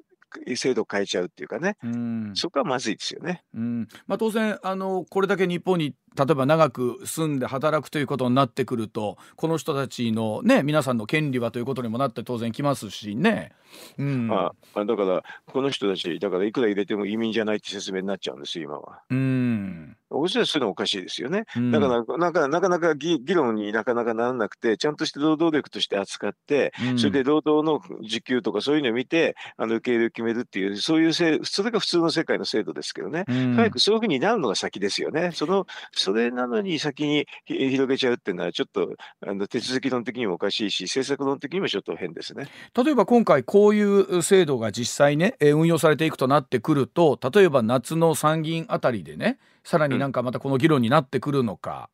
[0.56, 3.42] 制度を変えちゃうっていうかね、うん、そこはまずいですよね。
[3.54, 3.88] うん。
[4.06, 13.52] まあ、当然あのこれだけ日本に例えば長く住んで働くということになってくるとこの人たちのね皆さんの権利はということにもなって当然きますしね。
[13.98, 19.00] うん、ああだからこの人たちだからいくら入れても移民じゃないって説明になっちゃうんです今は。
[19.10, 21.44] うんおそらくそういうのおかしいですよね。
[21.54, 35.30] うん、だからなんかなかなか議論になかなかならなくてちゃんとして労働力として扱って、うん、それで労働の時給とかそういうのを見てあの受け入れを決めるっていうそういうせそれが普通の世界の制度ですけどね、うん、早くそういうふうになるのが先ですよね。
[35.34, 35.66] その
[36.08, 38.94] それなのに先に広げちゃうっていうのはちょっと
[39.26, 42.48] あの手続き論的にもおかしいし政策論的にもちょっと変ですね。
[42.74, 51.90] 例えば今回こういう制度が実際ね運用されていくとなってくると例えば夏の参議院あたりでねさらになんかまたこの議論になってくるのか。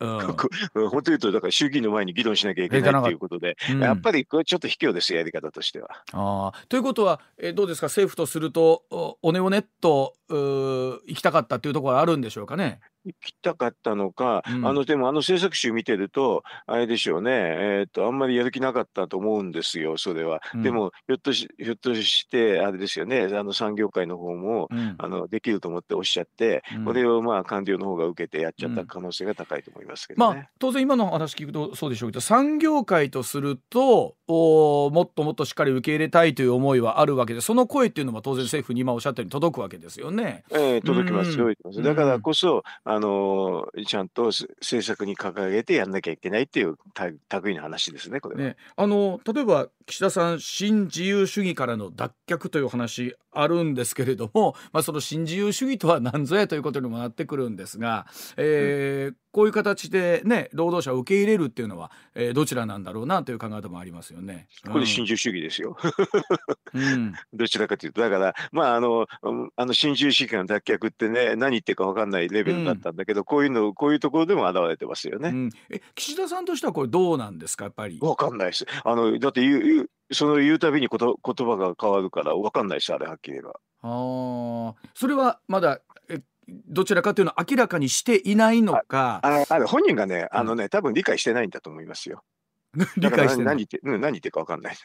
[0.00, 0.18] うん、
[0.90, 5.88] 本当言うと、だから衆議院の前に議論しなきゃいけないということで、うん、やっぱりこれちょっと卑怯ですやり方としては。
[6.12, 12.80] あということは、えどうですか、政府とすると、おねおねっと行きたかったというところあるんでしょうかね？
[13.04, 23.28] 行きたかったのか、うん、あのでもあの制作集見てるとあれでしょうね、えー、っとあんまりやる気なかったと思うんですよそれは、うん、でもひょっとしひょっとしてあれですよね。
[23.32, 40.44] あの産業界の方も、うん、あのできると思っておっしゃって、これをまあ官僚の方が受けてやっちゃった可能性が高いと思いますけど、ね、まあ、当然今の話聞くとそうでしょうけど産業界とするとおもっともっとしっかり受け入れたいという思いはあるわけでその声っていうのは当然政府に今おっしゃったように届くわけですよね。
[40.50, 41.82] えー、届きます、届きます。
[41.82, 42.62] だからこそ
[42.94, 46.76] あのちゃんと政策に掲げてやんなきゃいけないっていう
[47.42, 48.56] 類の話ですねこれね。
[48.76, 64.48] あの例えば岸田さん新自由主義からの脱却という話あるんですけれども、まあ、その新自由主義とは何ぞやということにもなってくるんですが、えー、うん、こういう形で、ね、労働者を受け入れるっていうのは、えー、どちらなんだろうなという考え方もありますよね。
[64.70, 65.76] これ新自由主義ですよ。
[66.72, 69.06] うん、 どちらかというとだからまああの
[69.56, 75.30] あの新自由主義の脱却ってね何言ってるか分かんないレベルだったんだけど、うん、こういうのこういうところでも現れてますよね。
[75.30, 77.98] うん、え岸田さんとしてはこれどうなんですかやっぱり？
[77.98, 78.66] 分かんないです。
[78.84, 83.60] あのだって言うその言うたびにこと言葉が変わるから分かんないしあれはっきり言えば。
[83.82, 89.20] あそれはまだえどちらかというのを明らかにしていないのか。
[89.22, 92.22] ああ本人がねあのね、多分理解してないんだと思いますよ。
[92.96, 94.76] 理解してない何言って何言ってるか分かんない。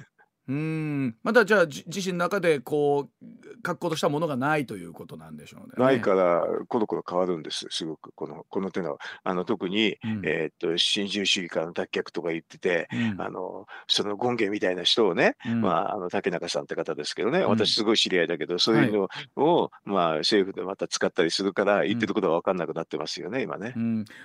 [0.50, 1.16] うん。
[1.22, 5.74] まだじゃあ自身の中でこう格好としたものがないということなんでしょうね。
[5.78, 8.12] ないからコロコロ変わるんですすごく。
[8.16, 23.76] このこの手のあの特に、うん、えー、っと新自由主義からの脱却とか言ってて、うん、あのその権限みたいな人をね、うん、まああの竹中さんって方ですけどね、私すごい知り合いだけどそういうのを、はい、まあ政府でまた使ったりするから言ってることが分かんなくなってますよね、今ね。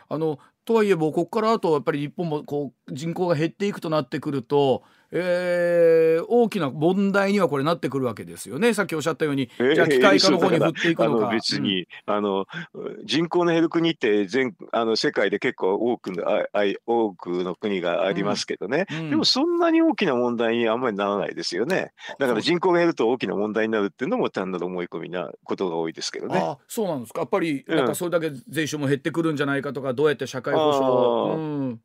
[0.09, 4.83] あのとはいえもうここからあとやっぱり日本もこう人口が減っていくとなってくると
[5.17, 8.75] えー、大きな問題にはこれなってくるわけですよね。
[8.75, 11.29] さっきおっしゃったように、えー、じゃあ機械化の方に振っていくのか。
[11.29, 12.47] 別に、うん、あの
[13.05, 16.47] 人口の減る国って全あの世界で結構多くのあ
[16.87, 21.93] 多くの国がありますけどね、うんうん、でもそんなに大きな問題にあんまりならないですよね。
[22.19, 26.39] だから人口が減ると大きな問題になるっていうのも単なる思い込みなことが多いですけどね。
[26.39, 27.21] あそうなんですか。
[27.21, 31.37] やっぱりなんかそれだけ税収も減ってくるんじゃないかとか、どうやって社会保障を。
[31.37, 31.81] うん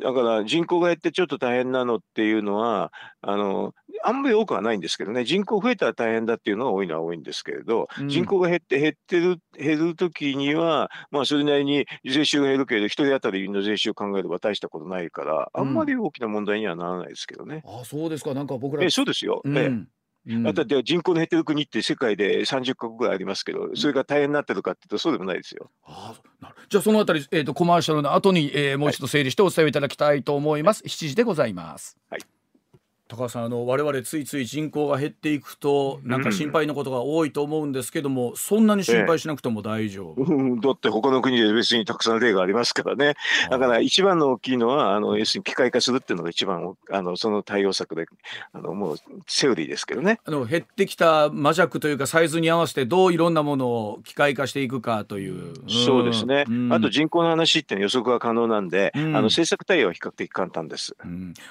[0.00, 17.62] だから人口が減ってちょっと大変なのっていうのは、あの、あんまり多くはないんですけどね、人口増えたら大変だっていうのが多いのは多いんですけれど、うん、人口が減って減ってる、減るときには、まあそれなりに税収が減るけれど、一人当たりの税収を考えれば大したことないから、あんまり大きな問題にはならないですけどね。
[17.64, 18.84] うん、あそうですか、なんか僕ら。
[18.84, 19.42] えそうですよ。
[19.44, 19.88] うん、
[20.26, 25.70] うん、だって人口の減ってる国って世界で30か国ぐらいありますけど、それが大変になってるかっていうと、そうでもないですよ。
[25.84, 30.82] あなるじゃあ、そのあたり、えーと、コマーシャルの後に、えー、もう一度整理してお伝えいただきたいと思います。
[30.82, 31.96] はい、7時でございます。
[32.08, 32.20] はい
[33.12, 43.14] 高橋さんあの我々ついつい人口が減っていくとなんか心配なことが多いと思うんですけども、うん、そんなに心配しなくても大丈夫、ええ、だって他の国で別にたくさん例がありますからね。
[43.50, 48.06] だから一番の大きいのはあの要するに機械化するっていうのが一番あのその対応策で
[48.54, 48.96] あのもう
[49.26, 50.18] セオリーですけどね。
[50.24, 60.96] あの減ってきた魔弱というかサイズに合わせてどういろんなものを機械化していくかという、うん、そうですね、うん、あと人口の話って予測が可能なんで、あの政策対応は比較的簡単です、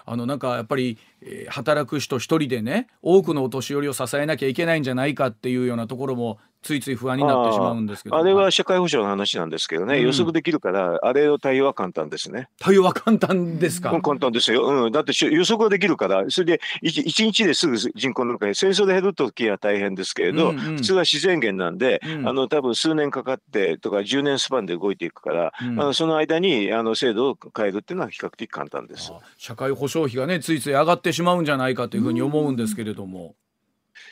[0.05, 8.15] あのなんかやっぱり、えー、働く人一人でね多くのお年寄りを支えなきゃいけないんじゃないかっていうようなところもついつい不安になってしまうんですけど。
[8.15, 12.49] あれは社会保障の話なんですけどね、うん、予測できるからあれの対応は簡単ですね。
[12.59, 29.11] 対応は簡単ですか、うん、簡単ですよ、うん、だって予測ができるからそれで 1, 1日ですぐ人口の中に戦争で減る時は大変ですけれど、うんうん、普通は自然源なんで、うん、あの多分数年かかってとか10年スパンで動いていくから、うん、あのその間にあの制度を変えるっていうのは比較的簡単です。
[29.37, 33.35] 社会保障費がねついつい上がってしまうんじゃないかというふうに思うんですけれども。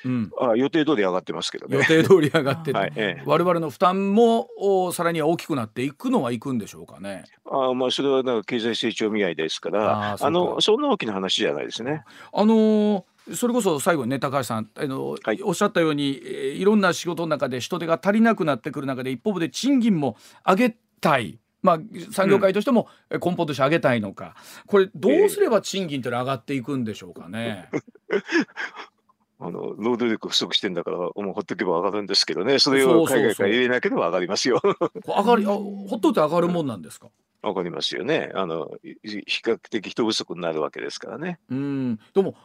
[0.05, 1.77] うん、あ予定通り上がってますけどね。
[1.77, 4.47] 予定通り上がってはいええ、我々の負担も
[4.93, 7.23] さらには大きくなっていくのはいくんでしょうかね。
[7.45, 12.03] あまあそれはなんか経済成長未来ですからあのそんな大きな話じゃないですね。
[12.33, 16.19] あのそれこそ最後にね高橋さんあの、はい、おっしゃったように
[16.59, 20.17] いろんな仕事の中で人手が足りなくなってくる中で一方で賃金も
[20.47, 21.39] 上げたい。
[21.61, 21.79] まあ、
[22.13, 27.69] 産業界としても根本として上げたいのか、うん、これどうすれば賃金って上がっていくんでしょうかね。
[29.41, 34.61] あの労働力不足してんだからもうほっとけば上がるんですけどねそれを海外から入れなければ上がりますよ。
[35.07, 37.07] 上がりあほっといて上がるもんなんですか？
[37.41, 41.39] 上がりますよねあの比較的人不足になるわけですからね。
[41.49, 42.35] うんでも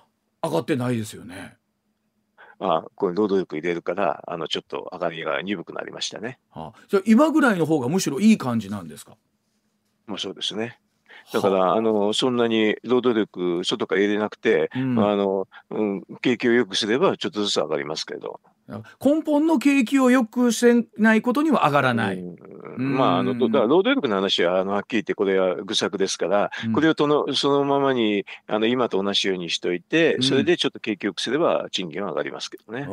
[0.43, 1.57] 上がってないですよね。
[2.61, 6.39] あこれ労働力入れるからあのちょっと上がりが鈍くなりましたね。
[6.53, 9.17] あじゃ今ぐらいの方がむしろいい感じなんですか？
[10.07, 10.79] まあそうですね。
[11.33, 18.41] だから、あの、そんなに労働力、外から入れなくて、うん、あの、うん、景気を良くすれば、ちょっとずつ上がりますけど。
[19.03, 22.17] 根本の景気を良くせないことには上がらない。
[22.17, 32.87] うん、まあ、あの、だから労働力の話は、あの、はっきり言って、これは愚策ですから、これをとの、そのままに、あの、今と同じようにしといて、それでちょっと景気良くすれば、賃金は上がりますけどね。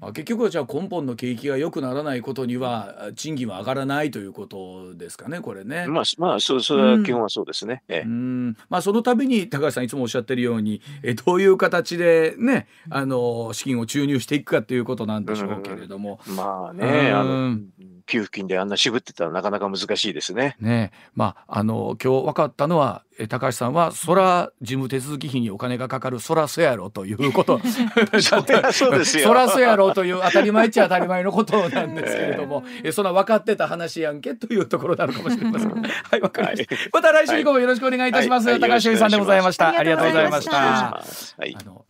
[0.00, 5.86] まあ、結局は、じゃあ、根本の景気が良くならないことには、賃金は上がらないということですかね、これね。
[5.88, 7.82] まあ、まあ、そ、それは基本はそうですね。
[7.88, 16.20] ええ、まあ、その度に、高橋さんいつもおっしゃってるように、え、どういう形でね、あの、資金を注入していくかということなんでしょうけれども。
[16.26, 17.58] まあね、あの、
[18.06, 20.56] 給付金であんな渋ってたらなかなか難しいですね。
[20.60, 27.60] ねまあ、あの、今日分かったのは、え高橋さんは、そら事務手続き費にお金がかかる、そらそやろということ。
[28.72, 29.24] そうですよ。
[29.24, 35.70] そらそやろという当たり前っちゃ当たり前のことなんですけれども、 えそんな分かってた話やんけというところなのかもしれません。
[35.70, 36.76] はい、わかりました。
[36.92, 38.48] また来週以降もよろしくお願いいたします。
[38.48, 39.68] はい、高橋由さんでございました。
[39.68, 40.56] ありがとうございました。
[40.56, 41.02] は
[41.46, 41.56] い。
[41.58, 41.84] あの